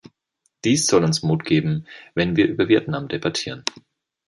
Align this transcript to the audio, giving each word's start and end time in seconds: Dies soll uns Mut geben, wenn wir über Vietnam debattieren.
Dies 0.65 0.87
soll 0.87 1.03
uns 1.03 1.21
Mut 1.21 1.45
geben, 1.45 1.85
wenn 2.15 2.35
wir 2.35 2.47
über 2.47 2.67
Vietnam 2.67 3.07
debattieren. 3.07 3.63